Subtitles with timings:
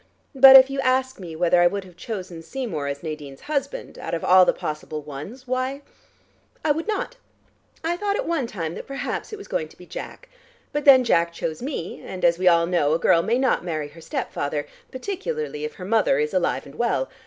[0.33, 4.15] But if you ask me whether I would have chosen Seymour as Nadine's husband, out
[4.15, 5.83] of all the possible ones, why,
[6.65, 7.17] I would not.
[7.83, 10.27] I thought at one time that perhaps it was going to be Jack.
[10.73, 13.89] But then Jack chose me, and, as we all know, a girl may not marry
[13.89, 17.07] her stepfather, particularly if her mother is alive and well.